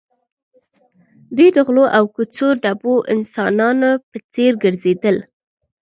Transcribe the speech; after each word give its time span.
دوی 1.35 1.49
د 1.55 1.57
غلو 1.67 1.85
او 1.97 2.03
کوڅه 2.15 2.47
ډبو 2.63 2.95
انسانانو 3.13 3.91
په 4.09 4.17
څېر 4.33 4.51
ګرځېدل 4.63 5.17